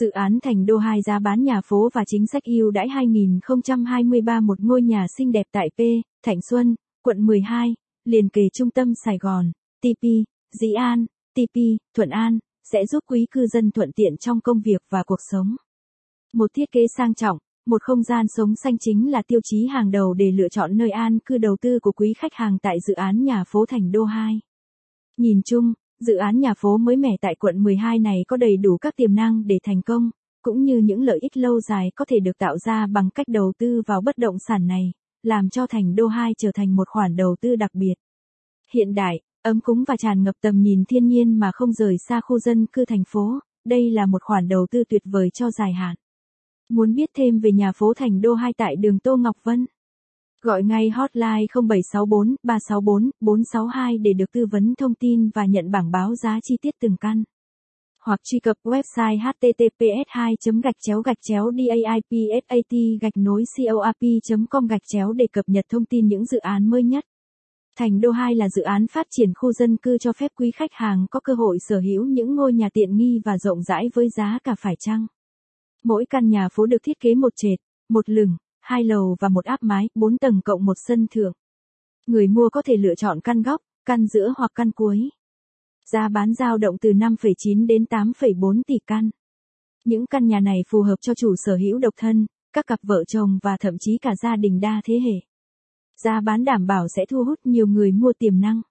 Dự 0.00 0.10
án 0.10 0.38
thành 0.42 0.66
đô 0.66 0.76
2 0.76 1.02
giá 1.02 1.18
bán 1.18 1.44
nhà 1.44 1.60
phố 1.64 1.88
và 1.92 2.04
chính 2.06 2.26
sách 2.26 2.42
ưu 2.44 2.70
đãi 2.70 2.88
2023 2.88 4.40
một 4.40 4.60
ngôi 4.60 4.82
nhà 4.82 5.06
xinh 5.18 5.32
đẹp 5.32 5.46
tại 5.52 5.70
P, 5.76 5.80
Thạnh 6.24 6.38
Xuân, 6.50 6.74
quận 7.02 7.26
12, 7.26 7.74
liền 8.04 8.28
kề 8.28 8.42
trung 8.52 8.70
tâm 8.70 8.92
Sài 9.04 9.18
Gòn, 9.18 9.52
TP, 9.82 10.02
Dĩ 10.60 10.72
An, 10.72 11.06
TP, 11.34 11.60
Thuận 11.96 12.10
An, 12.10 12.38
sẽ 12.72 12.86
giúp 12.86 13.04
quý 13.06 13.26
cư 13.30 13.46
dân 13.46 13.70
thuận 13.70 13.92
tiện 13.92 14.16
trong 14.16 14.40
công 14.40 14.60
việc 14.60 14.82
và 14.90 15.02
cuộc 15.06 15.18
sống. 15.30 15.56
Một 16.32 16.50
thiết 16.54 16.72
kế 16.72 16.80
sang 16.96 17.14
trọng, 17.14 17.38
một 17.66 17.82
không 17.82 18.02
gian 18.02 18.26
sống 18.28 18.56
xanh 18.56 18.78
chính 18.78 19.10
là 19.10 19.22
tiêu 19.26 19.40
chí 19.44 19.66
hàng 19.66 19.90
đầu 19.90 20.14
để 20.14 20.30
lựa 20.30 20.48
chọn 20.48 20.76
nơi 20.76 20.90
an 20.90 21.18
cư 21.24 21.38
đầu 21.38 21.56
tư 21.60 21.78
của 21.82 21.92
quý 21.92 22.14
khách 22.18 22.34
hàng 22.34 22.58
tại 22.58 22.76
dự 22.86 22.94
án 22.94 23.24
nhà 23.24 23.44
phố 23.48 23.66
Thành 23.66 23.92
Đô 23.92 24.04
2. 24.04 24.40
Nhìn 25.16 25.40
chung, 25.44 25.72
dự 26.00 26.16
án 26.16 26.40
nhà 26.40 26.54
phố 26.58 26.78
mới 26.78 26.96
mẻ 26.96 27.16
tại 27.20 27.34
quận 27.34 27.62
12 27.62 27.98
này 27.98 28.24
có 28.28 28.36
đầy 28.36 28.56
đủ 28.56 28.76
các 28.76 28.96
tiềm 28.96 29.14
năng 29.14 29.46
để 29.46 29.58
thành 29.62 29.82
công, 29.82 30.10
cũng 30.42 30.64
như 30.64 30.78
những 30.78 31.02
lợi 31.02 31.18
ích 31.20 31.36
lâu 31.36 31.60
dài 31.60 31.92
có 31.94 32.04
thể 32.04 32.20
được 32.20 32.38
tạo 32.38 32.58
ra 32.58 32.86
bằng 32.86 33.10
cách 33.10 33.28
đầu 33.28 33.52
tư 33.58 33.82
vào 33.86 34.00
bất 34.00 34.18
động 34.18 34.38
sản 34.38 34.66
này, 34.66 34.92
làm 35.22 35.48
cho 35.48 35.66
Thành 35.66 35.94
Đô 35.94 36.06
2 36.06 36.32
trở 36.38 36.52
thành 36.54 36.76
một 36.76 36.88
khoản 36.88 37.16
đầu 37.16 37.36
tư 37.40 37.56
đặc 37.56 37.70
biệt. 37.74 37.94
Hiện 38.72 38.94
đại, 38.94 39.20
ấm 39.42 39.60
cúng 39.60 39.84
và 39.88 39.96
tràn 39.96 40.22
ngập 40.22 40.34
tầm 40.40 40.62
nhìn 40.62 40.84
thiên 40.84 41.06
nhiên 41.06 41.38
mà 41.38 41.50
không 41.54 41.72
rời 41.72 41.96
xa 42.08 42.20
khu 42.20 42.38
dân 42.38 42.66
cư 42.66 42.84
thành 42.84 43.02
phố, 43.08 43.38
đây 43.64 43.90
là 43.90 44.06
một 44.06 44.22
khoản 44.22 44.48
đầu 44.48 44.66
tư 44.70 44.84
tuyệt 44.88 45.02
vời 45.04 45.30
cho 45.30 45.50
dài 45.50 45.72
hạn. 45.72 45.96
Muốn 46.68 46.94
biết 46.94 47.10
thêm 47.14 47.40
về 47.40 47.52
nhà 47.52 47.72
phố 47.72 47.94
Thành 47.94 48.20
Đô 48.20 48.34
2 48.34 48.52
tại 48.52 48.76
đường 48.76 48.98
Tô 48.98 49.16
Ngọc 49.16 49.36
Vân? 49.42 49.66
Gọi 50.46 50.62
ngay 50.62 50.90
hotline 50.90 51.46
0764 51.52 52.36
364 52.42 53.10
462 53.20 53.98
để 53.98 54.12
được 54.12 54.32
tư 54.32 54.46
vấn 54.50 54.74
thông 54.78 54.94
tin 54.94 55.30
và 55.34 55.46
nhận 55.46 55.70
bảng 55.70 55.90
báo 55.90 56.14
giá 56.14 56.38
chi 56.42 56.56
tiết 56.62 56.74
từng 56.80 56.96
căn. 57.00 57.24
Hoặc 58.04 58.20
truy 58.24 58.38
cập 58.38 58.56
website 58.64 59.18
https 59.18 60.04
2 60.08 60.34
gạch 60.64 60.74
chéo 60.80 61.02
gạch 61.02 61.16
chéo 61.22 61.50
daipsat 61.50 62.72
gạch 63.00 63.16
nối 63.16 63.44
coap 63.68 63.96
com 64.50 64.66
gạch 64.66 64.82
chéo 64.92 65.12
để 65.12 65.26
cập 65.32 65.44
nhật 65.48 65.64
thông 65.68 65.84
tin 65.84 66.06
những 66.06 66.24
dự 66.24 66.38
án 66.38 66.70
mới 66.70 66.82
nhất. 66.82 67.04
Thành 67.78 68.00
Đô 68.00 68.10
2 68.10 68.34
là 68.34 68.48
dự 68.48 68.62
án 68.62 68.86
phát 68.86 69.06
triển 69.10 69.32
khu 69.34 69.52
dân 69.52 69.76
cư 69.76 69.98
cho 69.98 70.12
phép 70.12 70.30
quý 70.36 70.50
khách 70.50 70.72
hàng 70.72 71.06
có 71.10 71.20
cơ 71.20 71.34
hội 71.34 71.58
sở 71.68 71.80
hữu 71.80 72.04
những 72.04 72.36
ngôi 72.36 72.52
nhà 72.52 72.68
tiện 72.72 72.96
nghi 72.96 73.20
và 73.24 73.38
rộng 73.38 73.62
rãi 73.62 73.90
với 73.94 74.08
giá 74.16 74.38
cả 74.44 74.54
phải 74.58 74.74
chăng. 74.78 75.06
Mỗi 75.84 76.04
căn 76.10 76.28
nhà 76.28 76.48
phố 76.52 76.66
được 76.66 76.82
thiết 76.82 77.00
kế 77.00 77.14
một 77.14 77.32
trệt, 77.36 77.58
một 77.88 78.08
lửng, 78.08 78.36
hai 78.66 78.84
lầu 78.84 79.16
và 79.20 79.28
một 79.28 79.44
áp 79.44 79.62
mái, 79.62 79.88
bốn 79.94 80.18
tầng 80.18 80.40
cộng 80.44 80.64
một 80.64 80.76
sân 80.86 81.06
thượng. 81.10 81.32
Người 82.06 82.26
mua 82.26 82.48
có 82.48 82.62
thể 82.62 82.76
lựa 82.76 82.94
chọn 82.94 83.20
căn 83.20 83.42
góc, 83.42 83.60
căn 83.84 84.06
giữa 84.06 84.34
hoặc 84.36 84.50
căn 84.54 84.70
cuối. 84.70 85.10
Giá 85.92 86.08
bán 86.08 86.34
giao 86.34 86.58
động 86.58 86.76
từ 86.78 86.90
5,9 86.90 87.66
đến 87.66 87.84
8,4 87.84 88.62
tỷ 88.66 88.74
căn. 88.86 89.10
Những 89.84 90.06
căn 90.06 90.26
nhà 90.26 90.40
này 90.40 90.58
phù 90.68 90.82
hợp 90.82 90.96
cho 91.00 91.14
chủ 91.14 91.34
sở 91.36 91.56
hữu 91.56 91.78
độc 91.78 91.94
thân, 91.96 92.26
các 92.52 92.66
cặp 92.66 92.78
vợ 92.82 93.04
chồng 93.04 93.38
và 93.42 93.56
thậm 93.60 93.78
chí 93.78 93.98
cả 93.98 94.14
gia 94.22 94.36
đình 94.36 94.60
đa 94.60 94.80
thế 94.84 94.94
hệ. 94.94 95.20
Giá 96.04 96.20
bán 96.20 96.44
đảm 96.44 96.66
bảo 96.66 96.86
sẽ 96.96 97.06
thu 97.06 97.24
hút 97.24 97.40
nhiều 97.44 97.66
người 97.66 97.92
mua 97.92 98.12
tiềm 98.18 98.40
năng. 98.40 98.62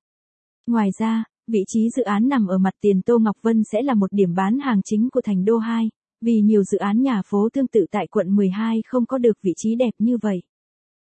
Ngoài 0.68 0.90
ra, 1.00 1.24
vị 1.48 1.64
trí 1.68 1.90
dự 1.98 2.04
án 2.04 2.30
nằm 2.30 2.48
ở 2.48 2.58
mặt 2.58 2.74
tiền 2.82 3.02
Tô 3.02 3.20
Ngọc 3.20 3.38
Vân 3.42 3.64
sẽ 3.72 3.82
là 3.82 3.94
một 3.94 4.14
điểm 4.14 4.34
bán 4.36 4.60
hàng 4.60 4.82
chính 4.84 5.10
của 5.10 5.22
thành 5.22 5.46
đô 5.46 5.58
2, 5.58 5.90
vì 6.26 6.42
nhiều 6.42 6.64
dự 6.64 6.78
án 6.78 7.02
nhà 7.02 7.22
phố 7.26 7.50
tương 7.54 7.68
tự 7.68 7.86
tại 7.92 8.08
quận 8.08 8.36
12 8.36 8.82
không 8.88 9.06
có 9.06 9.18
được 9.18 9.42
vị 9.42 9.54
trí 9.58 9.76
đẹp 9.76 9.94
như 10.00 10.18
vậy. 10.18 10.42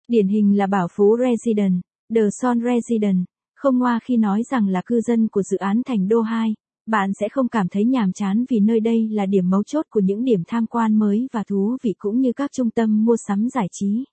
Điển 0.09 0.29
hình 0.29 0.57
là 0.57 0.67
Bảo 0.67 0.89
Phú 0.91 1.17
Resident, 1.19 1.81
The 2.15 2.21
Son 2.41 2.59
Resident, 2.61 3.25
không 3.55 3.79
ngoa 3.79 3.99
khi 4.05 4.17
nói 4.17 4.43
rằng 4.51 4.69
là 4.69 4.83
cư 4.87 5.01
dân 5.01 5.29
của 5.29 5.43
dự 5.43 5.57
án 5.57 5.83
thành 5.87 6.09
đô 6.09 6.21
2, 6.21 6.55
bạn 6.87 7.11
sẽ 7.21 7.29
không 7.29 7.49
cảm 7.49 7.69
thấy 7.69 7.85
nhàm 7.85 8.13
chán 8.13 8.45
vì 8.49 8.61
nơi 8.61 8.81
đây 8.81 9.09
là 9.09 9.27
điểm 9.27 9.51
mấu 9.51 9.63
chốt 9.63 9.87
của 9.91 10.01
những 10.01 10.25
điểm 10.25 10.43
tham 10.47 10.67
quan 10.67 10.99
mới 10.99 11.29
và 11.33 11.45
thú 11.45 11.77
vị 11.83 11.95
cũng 11.99 12.21
như 12.21 12.33
các 12.33 12.53
trung 12.53 12.71
tâm 12.71 13.05
mua 13.05 13.17
sắm 13.29 13.49
giải 13.49 13.69
trí. 13.73 14.05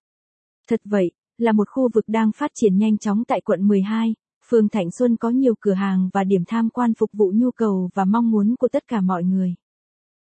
Thật 0.69 0.81
vậy, 0.85 1.11
là 1.38 1.52
một 1.52 1.69
khu 1.69 1.89
vực 1.94 2.05
đang 2.07 2.31
phát 2.31 2.52
triển 2.53 2.77
nhanh 2.77 2.97
chóng 2.97 3.23
tại 3.27 3.41
quận 3.41 3.67
12, 3.67 4.16
phường 4.50 4.69
Thạnh 4.69 4.91
Xuân 4.91 5.16
có 5.16 5.29
nhiều 5.29 5.53
cửa 5.59 5.73
hàng 5.73 6.09
và 6.13 6.23
điểm 6.23 6.44
tham 6.47 6.69
quan 6.69 6.94
phục 6.94 7.09
vụ 7.13 7.31
nhu 7.35 7.51
cầu 7.51 7.90
và 7.94 8.06
mong 8.06 8.31
muốn 8.31 8.56
của 8.59 8.67
tất 8.67 8.88
cả 8.88 9.01
mọi 9.01 9.23
người. 9.23 9.56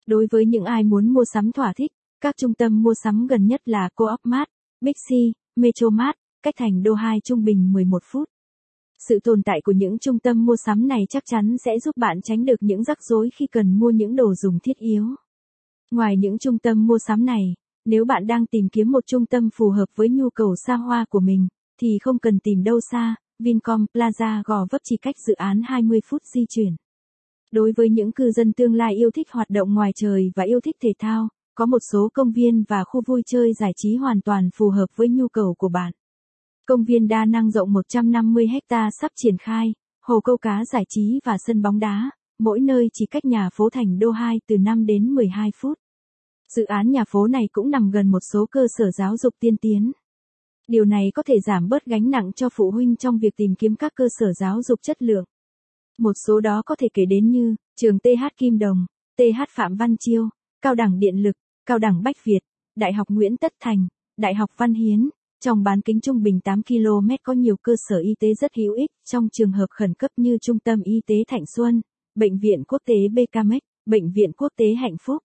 Đối 0.05 0.27
với 0.31 0.45
những 0.45 0.63
ai 0.63 0.83
muốn 0.83 1.13
mua 1.13 1.23
sắm 1.33 1.51
thỏa 1.51 1.73
thích, 1.73 1.91
các 2.21 2.37
trung 2.37 2.53
tâm 2.53 2.83
mua 2.83 2.93
sắm 3.03 3.27
gần 3.27 3.45
nhất 3.45 3.61
là 3.65 3.89
Co-op 3.95 4.19
Mart, 4.23 4.49
Big 4.81 4.93
C, 4.93 5.09
Metro 5.55 5.89
Mart, 5.89 6.15
cách 6.43 6.55
thành 6.57 6.83
đô 6.83 6.93
2 6.93 7.19
trung 7.23 7.43
bình 7.43 7.73
11 7.73 8.03
phút. 8.11 8.29
Sự 9.09 9.19
tồn 9.23 9.43
tại 9.43 9.61
của 9.63 9.71
những 9.71 9.99
trung 9.99 10.19
tâm 10.19 10.45
mua 10.45 10.55
sắm 10.65 10.87
này 10.87 11.05
chắc 11.09 11.23
chắn 11.25 11.55
sẽ 11.65 11.71
giúp 11.79 11.97
bạn 11.97 12.21
tránh 12.21 12.45
được 12.45 12.55
những 12.59 12.83
rắc 12.83 13.03
rối 13.03 13.29
khi 13.35 13.47
cần 13.47 13.79
mua 13.79 13.89
những 13.89 14.15
đồ 14.15 14.35
dùng 14.35 14.59
thiết 14.59 14.77
yếu. 14.77 15.05
Ngoài 15.91 16.17
những 16.17 16.37
trung 16.37 16.59
tâm 16.59 16.87
mua 16.87 16.97
sắm 17.07 17.25
này, 17.25 17.53
nếu 17.85 18.05
bạn 18.05 18.27
đang 18.27 18.45
tìm 18.45 18.69
kiếm 18.69 18.91
một 18.91 19.05
trung 19.07 19.25
tâm 19.25 19.49
phù 19.55 19.69
hợp 19.69 19.89
với 19.95 20.09
nhu 20.09 20.29
cầu 20.29 20.55
xa 20.55 20.75
hoa 20.75 21.05
của 21.09 21.19
mình, 21.19 21.47
thì 21.81 21.97
không 22.01 22.19
cần 22.19 22.39
tìm 22.39 22.63
đâu 22.63 22.79
xa, 22.91 23.15
Vincom 23.39 23.85
Plaza 23.93 24.41
Gò 24.45 24.65
Vấp 24.71 24.81
chỉ 24.83 24.97
cách 24.97 25.15
dự 25.27 25.33
án 25.33 25.61
20 25.65 25.99
phút 26.05 26.21
di 26.33 26.45
chuyển. 26.49 26.75
Đối 27.55 27.71
với 27.71 27.89
những 27.89 28.11
cư 28.11 28.31
dân 28.31 28.53
tương 28.53 28.73
lai 28.73 28.95
yêu 28.95 29.11
thích 29.11 29.31
hoạt 29.31 29.49
động 29.49 29.73
ngoài 29.73 29.91
trời 29.95 30.31
và 30.35 30.43
yêu 30.43 30.59
thích 30.59 30.75
thể 30.81 30.93
thao, 30.99 31.27
có 31.55 31.65
một 31.65 31.77
số 31.91 32.09
công 32.13 32.31
viên 32.31 32.63
và 32.67 32.83
khu 32.83 33.01
vui 33.05 33.21
chơi 33.25 33.53
giải 33.53 33.71
trí 33.75 33.95
hoàn 33.95 34.21
toàn 34.21 34.49
phù 34.55 34.69
hợp 34.69 34.87
với 34.95 35.09
nhu 35.09 35.27
cầu 35.27 35.55
của 35.57 35.69
bạn. 35.69 35.93
Công 36.65 36.83
viên 36.83 37.07
đa 37.07 37.25
năng 37.25 37.51
rộng 37.51 37.73
150 37.73 38.47
ha 38.69 38.89
sắp 39.01 39.11
triển 39.15 39.37
khai, 39.37 39.73
hồ 40.01 40.19
câu 40.19 40.37
cá 40.37 40.65
giải 40.65 40.83
trí 40.89 41.19
và 41.25 41.37
sân 41.47 41.61
bóng 41.61 41.79
đá, 41.79 42.09
mỗi 42.39 42.59
nơi 42.59 42.89
chỉ 42.93 43.05
cách 43.05 43.25
nhà 43.25 43.49
phố 43.53 43.69
thành 43.69 43.99
đô 43.99 44.11
2 44.11 44.41
từ 44.47 44.57
5 44.57 44.85
đến 44.85 45.05
12 45.05 45.49
phút. 45.55 45.79
Dự 46.55 46.63
án 46.63 46.91
nhà 46.91 47.03
phố 47.09 47.27
này 47.27 47.49
cũng 47.51 47.71
nằm 47.71 47.91
gần 47.91 48.07
một 48.07 48.21
số 48.33 48.45
cơ 48.51 48.67
sở 48.77 48.91
giáo 48.91 49.17
dục 49.17 49.33
tiên 49.39 49.57
tiến. 49.57 49.91
Điều 50.67 50.85
này 50.85 51.11
có 51.13 51.23
thể 51.23 51.35
giảm 51.45 51.69
bớt 51.69 51.85
gánh 51.85 52.09
nặng 52.09 52.31
cho 52.35 52.49
phụ 52.53 52.71
huynh 52.71 52.95
trong 52.95 53.19
việc 53.19 53.35
tìm 53.37 53.55
kiếm 53.55 53.75
các 53.75 53.91
cơ 53.95 54.07
sở 54.19 54.33
giáo 54.33 54.61
dục 54.63 54.79
chất 54.81 55.01
lượng. 55.01 55.25
Một 55.97 56.13
số 56.27 56.39
đó 56.39 56.61
có 56.65 56.75
thể 56.75 56.87
kể 56.93 57.05
đến 57.05 57.31
như, 57.31 57.55
trường 57.75 57.99
TH 57.99 58.37
Kim 58.37 58.59
Đồng, 58.59 58.85
TH 59.17 59.41
Phạm 59.49 59.75
Văn 59.75 59.95
Chiêu, 59.99 60.29
Cao 60.61 60.75
đẳng 60.75 60.99
Điện 60.99 61.17
lực, 61.23 61.35
Cao 61.65 61.79
đẳng 61.79 62.03
Bách 62.03 62.15
Việt, 62.23 62.39
Đại 62.75 62.93
học 62.93 63.07
Nguyễn 63.09 63.37
Tất 63.37 63.53
Thành, 63.59 63.87
Đại 64.17 64.33
học 64.33 64.49
Văn 64.57 64.73
Hiến. 64.73 65.09
Trong 65.43 65.63
bán 65.63 65.81
kính 65.81 66.01
trung 66.01 66.23
bình 66.23 66.39
8 66.39 66.63
km 66.63 67.09
có 67.23 67.33
nhiều 67.33 67.55
cơ 67.61 67.73
sở 67.89 67.97
y 67.97 68.15
tế 68.19 68.33
rất 68.33 68.51
hữu 68.55 68.73
ích 68.73 68.89
trong 69.11 69.29
trường 69.29 69.51
hợp 69.51 69.67
khẩn 69.69 69.93
cấp 69.93 70.11
như 70.17 70.37
Trung 70.41 70.59
tâm 70.59 70.81
Y 70.83 71.01
tế 71.07 71.15
Thạnh 71.27 71.43
Xuân, 71.55 71.81
Bệnh 72.15 72.39
viện 72.39 72.63
Quốc 72.67 72.81
tế 72.85 72.95
BKMX, 73.13 73.59
Bệnh 73.85 74.11
viện 74.11 74.31
Quốc 74.37 74.51
tế 74.57 74.73
Hạnh 74.73 74.95
Phúc. 75.05 75.23